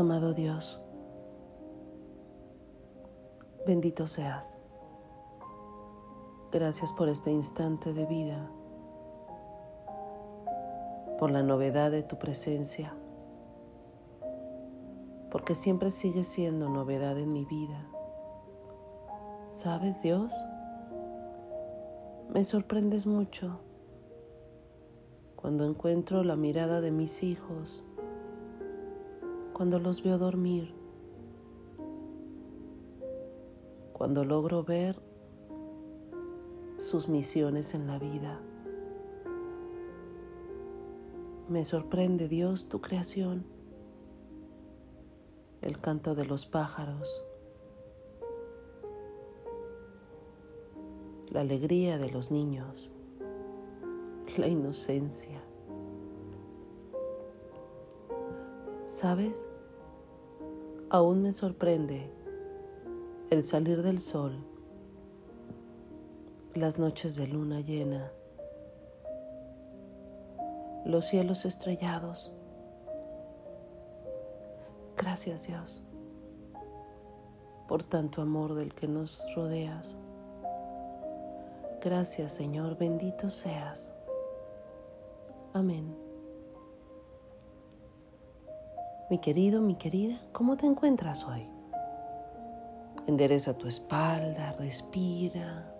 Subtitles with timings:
[0.00, 0.80] Amado Dios,
[3.66, 4.56] bendito seas.
[6.50, 8.50] Gracias por este instante de vida,
[11.18, 12.94] por la novedad de tu presencia,
[15.30, 17.86] porque siempre sigue siendo novedad en mi vida.
[19.48, 20.32] ¿Sabes, Dios?
[22.32, 23.60] Me sorprendes mucho
[25.36, 27.86] cuando encuentro la mirada de mis hijos,
[29.60, 30.72] cuando los veo dormir,
[33.92, 34.98] cuando logro ver
[36.78, 38.40] sus misiones en la vida.
[41.50, 43.44] Me sorprende Dios tu creación,
[45.60, 47.22] el canto de los pájaros,
[51.28, 52.94] la alegría de los niños,
[54.38, 55.49] la inocencia.
[59.00, 59.48] ¿Sabes?
[60.90, 62.10] Aún me sorprende
[63.30, 64.44] el salir del sol,
[66.52, 68.12] las noches de luna llena,
[70.84, 72.34] los cielos estrellados.
[74.98, 75.82] Gracias Dios
[77.68, 79.96] por tanto amor del que nos rodeas.
[81.80, 83.94] Gracias Señor, bendito seas.
[85.54, 86.09] Amén.
[89.10, 91.44] Mi querido, mi querida, ¿cómo te encuentras hoy?
[93.08, 95.74] Endereza tu espalda, respira.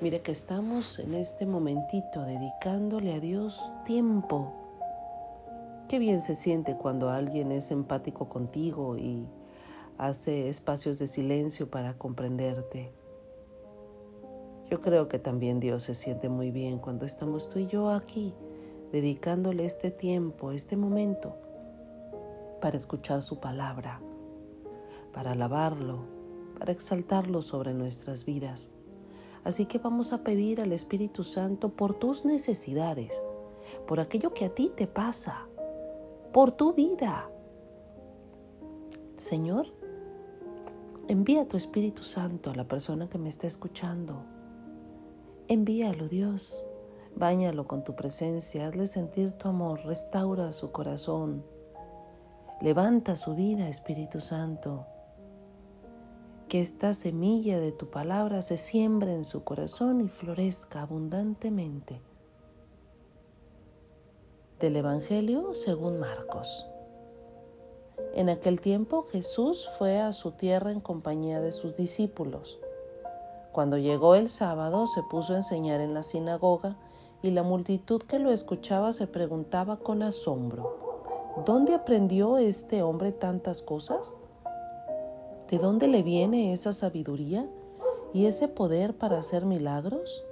[0.00, 4.54] Mira que estamos en este momentito dedicándole a Dios tiempo.
[5.86, 9.26] Qué bien se siente cuando alguien es empático contigo y
[9.98, 12.90] hace espacios de silencio para comprenderte.
[14.70, 18.32] Yo creo que también Dios se siente muy bien cuando estamos tú y yo aquí,
[18.92, 21.43] dedicándole este tiempo, este momento,
[22.64, 24.00] para escuchar su palabra,
[25.12, 26.06] para alabarlo,
[26.58, 28.70] para exaltarlo sobre nuestras vidas.
[29.44, 33.20] Así que vamos a pedir al Espíritu Santo por tus necesidades,
[33.86, 35.46] por aquello que a ti te pasa,
[36.32, 37.28] por tu vida.
[39.18, 39.66] Señor,
[41.06, 44.24] envía tu Espíritu Santo a la persona que me está escuchando
[45.48, 46.66] Envíalo, Dios.
[47.14, 51.53] Báñalo con tu presencia, hazle sentir tu amor, restaura su corazón.
[52.64, 54.86] Levanta su vida, Espíritu Santo.
[56.48, 62.00] Que esta semilla de tu palabra se siembre en su corazón y florezca abundantemente.
[64.60, 66.66] Del Evangelio según Marcos.
[68.14, 72.58] En aquel tiempo Jesús fue a su tierra en compañía de sus discípulos.
[73.52, 76.78] Cuando llegó el sábado se puso a enseñar en la sinagoga
[77.20, 80.93] y la multitud que lo escuchaba se preguntaba con asombro,
[81.44, 84.18] ¿dónde aprendió este hombre tantas cosas?
[85.50, 87.48] ¿De dónde le viene esa sabiduría
[88.12, 90.24] y ese poder para hacer milagros?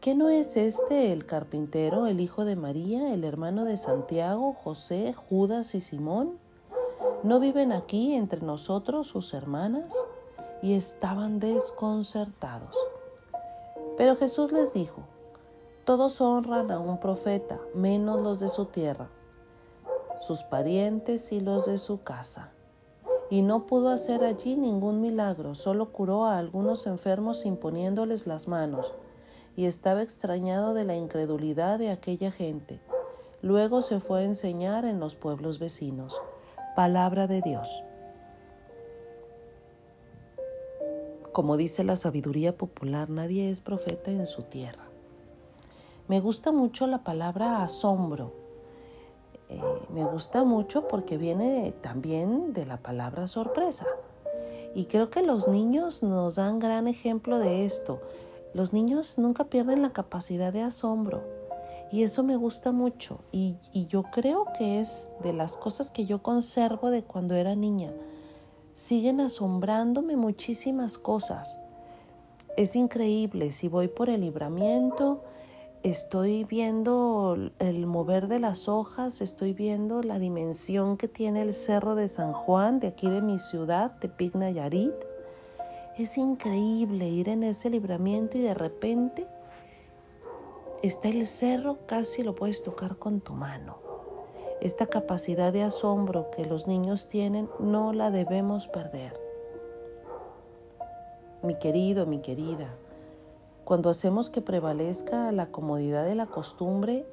[0.00, 5.14] ¿Qué no es este el carpintero, el hijo de María, el hermano de Santiago, José,
[5.14, 6.38] Judas y Simón?
[7.22, 9.94] ¿No viven aquí entre nosotros sus hermanas?
[10.64, 12.74] y estaban desconcertados.
[13.98, 15.02] Pero Jesús les dijo,
[15.84, 19.10] todos honran a un profeta, menos los de su tierra,
[20.18, 22.52] sus parientes y los de su casa.
[23.30, 28.94] Y no pudo hacer allí ningún milagro, solo curó a algunos enfermos imponiéndoles las manos,
[29.56, 32.80] y estaba extrañado de la incredulidad de aquella gente.
[33.42, 36.20] Luego se fue a enseñar en los pueblos vecinos.
[36.76, 37.82] Palabra de Dios.
[41.32, 44.84] Como dice la sabiduría popular, nadie es profeta en su tierra.
[46.06, 48.43] Me gusta mucho la palabra asombro.
[49.54, 53.86] Eh, me gusta mucho porque viene también de la palabra sorpresa.
[54.74, 58.00] Y creo que los niños nos dan gran ejemplo de esto.
[58.54, 61.22] Los niños nunca pierden la capacidad de asombro.
[61.92, 63.20] Y eso me gusta mucho.
[63.30, 63.56] y
[63.88, 67.92] yo creo que es de las cosas que yo conservo de cuando era niña
[68.74, 71.60] siguen asombrándome muchísimas cosas.
[72.56, 75.22] Es increíble, si voy por el libramiento,
[75.84, 81.94] estoy viendo el mover de las hojas, estoy viendo la dimensión que tiene el cerro
[81.94, 84.94] de San Juan, de aquí de mi ciudad, Tepic Nayarit.
[85.98, 89.26] Es increíble ir en ese libramiento y de repente
[90.82, 93.76] está el cerro, casi lo puedes tocar con tu mano.
[94.62, 99.20] Esta capacidad de asombro que los niños tienen no la debemos perder.
[101.42, 102.74] Mi querido, mi querida,
[103.64, 107.06] cuando hacemos que prevalezca la comodidad de la costumbre,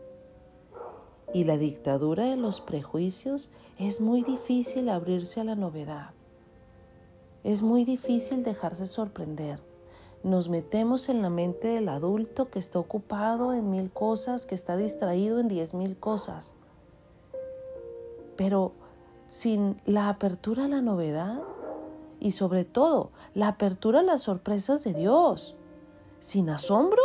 [1.33, 6.12] y la dictadura de los prejuicios es muy difícil abrirse a la novedad.
[7.44, 9.59] Es muy difícil dejarse sorprender.
[10.24, 14.77] Nos metemos en la mente del adulto que está ocupado en mil cosas, que está
[14.77, 16.54] distraído en diez mil cosas.
[18.36, 18.74] Pero
[19.30, 21.42] sin la apertura a la novedad
[22.19, 25.56] y sobre todo la apertura a las sorpresas de Dios,
[26.21, 27.01] sin asombro,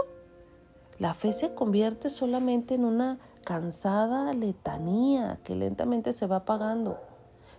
[0.99, 6.99] la fe se convierte solamente en una cansada letanía que lentamente se va apagando.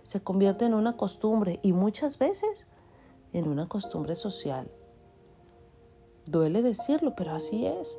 [0.02, 2.66] Se convierte en una costumbre y muchas veces
[3.32, 4.70] en una costumbre social.
[6.26, 7.98] Duele decirlo, pero así es.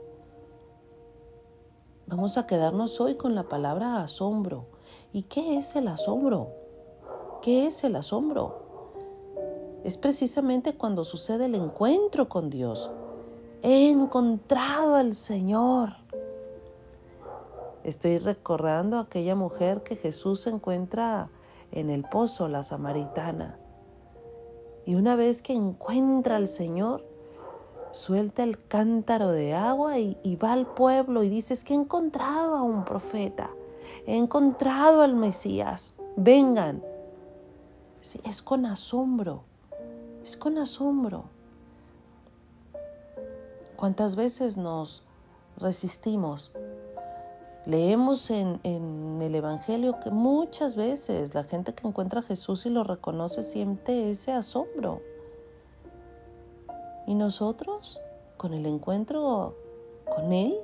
[2.07, 4.65] Vamos a quedarnos hoy con la palabra asombro.
[5.11, 6.49] ¿Y qué es el asombro?
[7.41, 8.69] ¿Qué es el asombro?
[9.83, 12.89] Es precisamente cuando sucede el encuentro con Dios,
[13.61, 15.89] He encontrado al Señor.
[17.83, 21.29] Estoy recordando a aquella mujer que Jesús encuentra
[21.71, 23.59] en el pozo, la samaritana.
[24.85, 27.05] Y una vez que encuentra al Señor,
[27.91, 32.55] suelta el cántaro de agua y, va al pueblo y dice, es que he encontrado
[32.55, 33.49] a un profeta,
[34.07, 36.81] he encontrado al Mesías, vengan.
[38.23, 39.43] es con asombro,
[40.23, 41.38] es con asombro.
[43.79, 45.03] ¿Cuántas veces nos
[45.55, 46.51] resistimos?
[47.65, 48.59] Leemos en,
[49.21, 54.11] el Evangelio que muchas veces la gente que encuentra a Jesús y lo reconoce siente
[54.11, 55.01] ese asombro.
[57.07, 58.01] Y nosotros,
[58.35, 59.55] con el encuentro
[60.13, 60.57] con Él,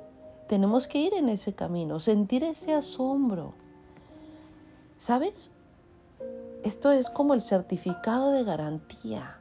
[0.46, 3.54] tenemos que ir en ese camino, sentir ese asombro.
[4.98, 5.54] ¿Sabes?
[6.64, 9.38] Esto es como el certificado de garantía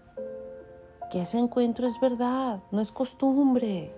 [1.09, 3.91] que ese encuentro es verdad, no es costumbre.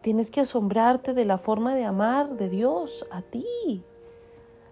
[0.00, 3.84] Tienes que asombrarte de la forma de amar de Dios a ti,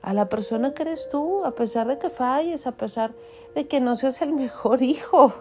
[0.01, 3.15] a la persona que eres tú, a pesar de que falles, a pesar
[3.55, 5.33] de que no seas el mejor hijo.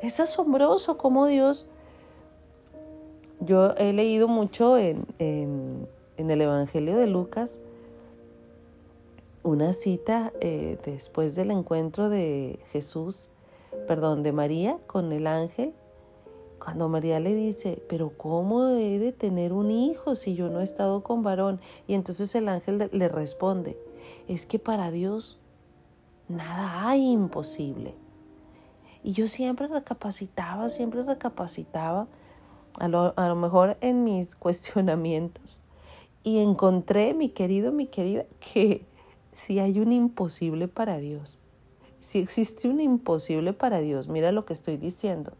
[0.00, 1.68] Es asombroso cómo Dios...
[3.40, 5.86] Yo he leído mucho en, en,
[6.16, 7.60] el Evangelio de Lucas
[9.44, 13.30] una cita eh, después del encuentro de Jesús
[13.86, 15.74] perdón, de María con el ángel,
[16.58, 20.64] cuando María le dice, pero ¿cómo he de tener un hijo si yo no he
[20.64, 21.60] estado con varón?
[21.86, 23.78] Y entonces el ángel le responde,
[24.26, 25.38] es que para Dios
[26.28, 27.94] nada hay imposible.
[29.02, 32.08] Y yo siempre recapacitaba, siempre recapacitaba,
[32.78, 35.62] a lo, a lo mejor en mis cuestionamientos.
[36.24, 38.84] Y encontré, mi querido, mi querida, que
[39.32, 41.40] si hay un imposible para Dios.
[42.00, 45.32] Si existe un imposible para Dios, mira lo que estoy diciendo.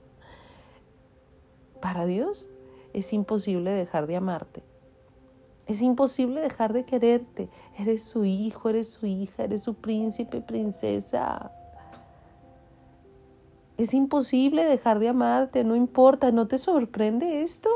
[1.80, 2.50] Para Dios
[2.92, 4.62] es imposible dejar de amarte.
[5.66, 7.48] Es imposible dejar de quererte.
[7.78, 11.52] Eres su hijo, eres su hija, eres su príncipe, princesa.
[13.76, 17.68] Es imposible dejar de amarte, no importa, ¿no te sorprende esto?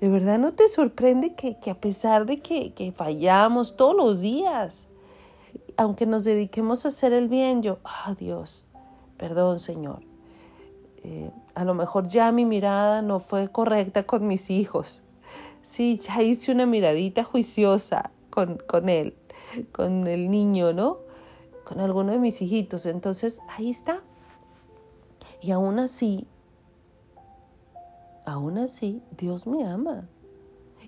[0.00, 4.88] ¿De verdad no te sorprende que, a pesar de que, que fallamos todos los días,
[5.76, 8.68] aunque nos dediquemos a hacer el bien, yo, ah, Dios,
[9.16, 10.00] perdón, Señor.
[11.02, 15.04] Eh, a lo mejor ya mi mirada no fue correcta con mis hijos.
[15.62, 19.16] Sí, ya hice una miradita juiciosa con, con él,
[19.72, 20.98] con el niño, ¿no?
[21.64, 22.86] Con alguno de mis hijitos.
[22.86, 24.02] Entonces, ahí está.
[25.42, 26.26] Y aún así,
[28.24, 30.08] aún así, Dios me ama.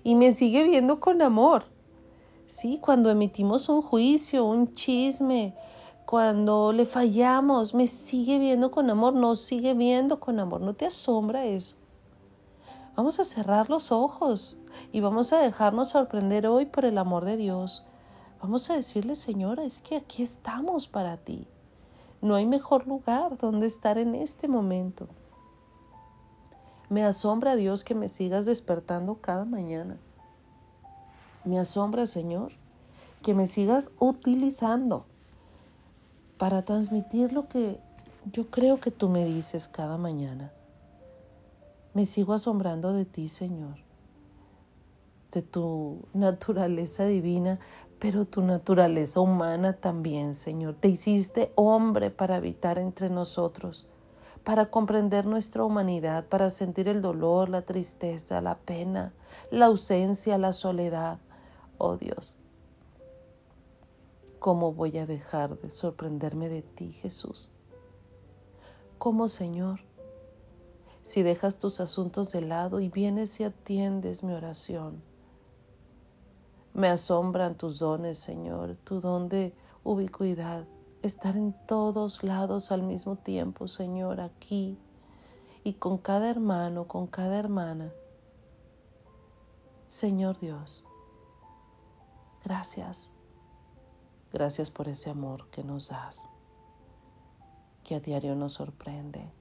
[0.03, 1.65] Y me sigue viendo con amor.
[2.49, 5.53] Sí, cuando emitimos un juicio, un chisme,
[6.07, 10.59] cuando le fallamos, me sigue viendo con amor, no sigue viendo con amor.
[10.59, 11.75] ¿No te asombra eso?
[12.95, 14.59] Vamos a cerrar los ojos
[14.91, 17.85] y vamos a dejarnos sorprender hoy por el amor de Dios.
[18.41, 21.45] Vamos a decirle, Señora, es que aquí estamos para ti.
[22.19, 25.07] No hay mejor lugar donde estar en este momento.
[26.89, 29.99] Me asombra Dios que me sigas despertando cada mañana.
[31.45, 32.51] Me asombra, Señor,
[33.21, 35.05] que me sigas utilizando
[36.37, 37.79] para transmitir lo que
[38.31, 40.51] yo creo que tú me dices cada mañana.
[41.93, 43.77] Me sigo asombrando de ti, Señor,
[45.31, 47.59] de tu naturaleza divina,
[47.99, 50.75] pero tu naturaleza humana también, Señor.
[50.75, 53.87] Te hiciste hombre para habitar entre nosotros,
[54.43, 59.13] para comprender nuestra humanidad, para sentir el dolor, la tristeza, la pena,
[59.51, 61.19] la ausencia, la soledad
[61.79, 62.39] oh Dios.
[64.37, 67.51] ¿Cómo voy a dejar de sorprenderme de ti, Jesús?
[68.97, 69.79] ¿Cómo, Señor?
[71.01, 75.01] Si dejas tus asuntos de lado y vienes y atiendes mi oración.
[76.73, 80.65] Me asombran tus dones, Señor, tu don de ubicuidad,
[81.01, 84.77] estar en todos lados al mismo tiempo, Señor, aquí
[85.63, 87.91] y con cada hermano, con cada hermana.
[89.87, 90.85] Señor Dios,
[92.49, 93.11] Gracias.
[94.33, 96.23] Gracias por ese amor que nos das,
[97.83, 99.31] que a diario nos sorprende.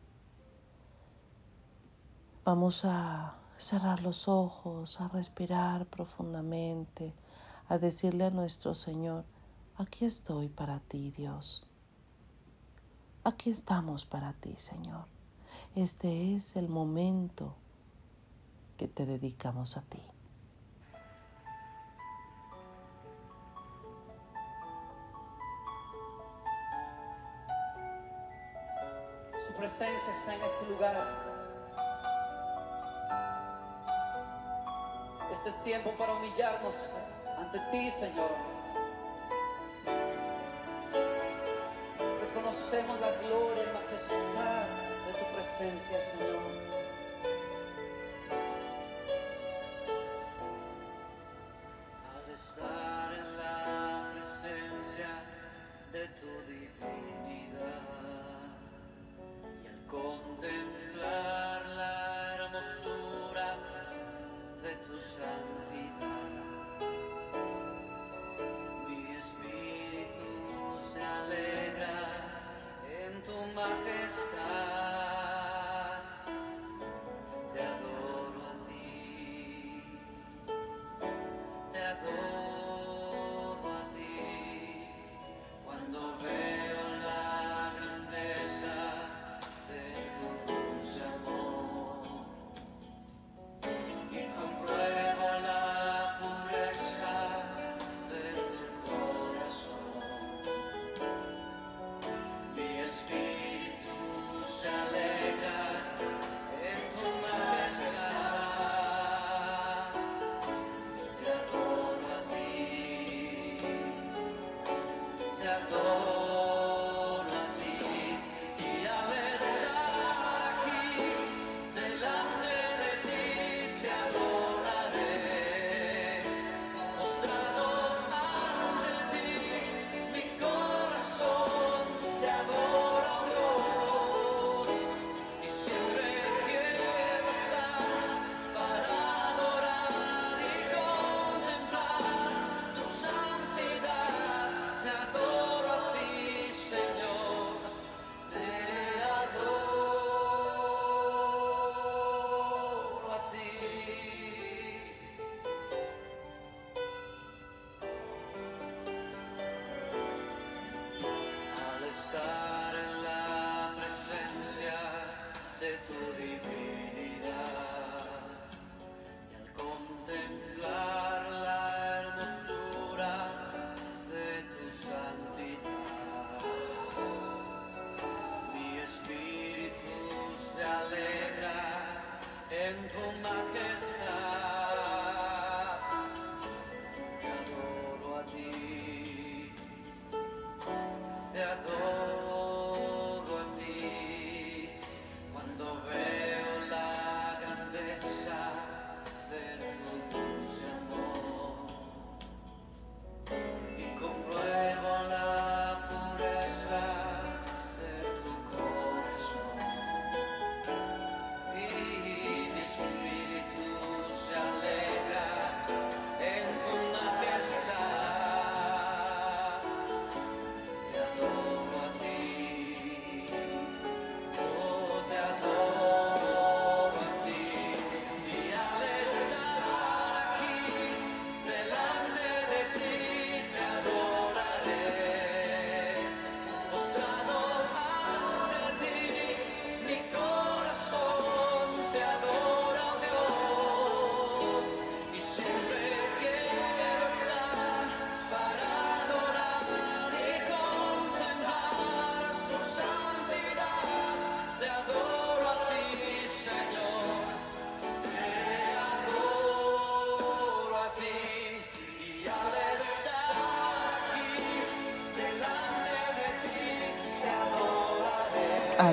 [2.44, 7.14] Vamos a cerrar los ojos, a respirar profundamente,
[7.70, 9.24] a decirle a nuestro Señor,
[9.78, 11.66] aquí estoy para ti, Dios.
[13.24, 15.06] Aquí estamos para ti, Señor.
[15.74, 17.54] Este es el momento
[18.76, 20.02] que te dedicamos a ti.
[29.68, 30.96] presencia está en este lugar.
[35.30, 36.94] Este es tiempo para humillarnos
[37.36, 38.30] ante ti, Señor.
[42.22, 44.64] Reconocemos la gloria y majestad
[45.06, 46.77] de tu presencia, Señor.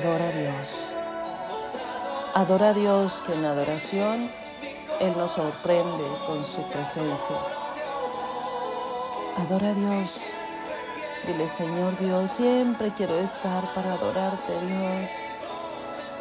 [0.05, 0.85] adora a Dios.
[2.35, 4.29] Adora a Dios que en la adoración
[5.00, 7.38] Él nos sorprende con su presencia.
[9.38, 10.21] Adora a Dios.
[11.25, 15.09] Dile, Señor Dios, siempre quiero estar para adorarte, Dios.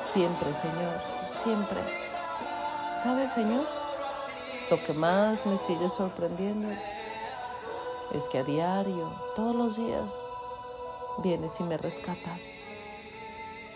[0.02, 1.80] Siempre, Señor, siempre.
[3.02, 3.66] ¿Sabes, Señor?
[4.70, 6.68] Lo que más me sigue sorprendiendo
[8.14, 10.22] es que a diario, todos los días,
[11.22, 12.48] vienes y me rescatas.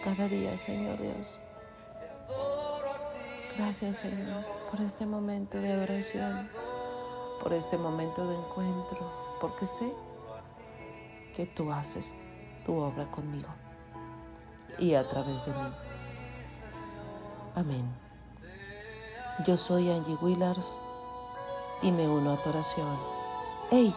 [0.05, 1.39] Cada día, Señor Dios.
[3.57, 6.49] Gracias, Señor, por este momento de adoración,
[7.43, 9.93] por este momento de encuentro, porque sé
[11.35, 12.17] que tú haces
[12.65, 13.49] tu obra conmigo
[14.79, 15.71] y a través de mí.
[17.57, 17.85] Amén.
[19.45, 20.79] Yo soy Angie Willars
[21.83, 22.97] y me uno a tu oración.
[23.71, 23.93] ¡Hey!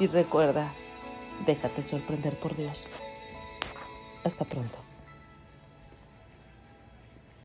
[0.00, 0.72] Y recuerda,
[1.44, 2.86] déjate sorprender por Dios.
[4.24, 4.85] Hasta pronto.